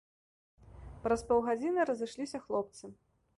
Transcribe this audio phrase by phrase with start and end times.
[1.03, 2.83] Праз паўгадзіны разышліся хлопцы.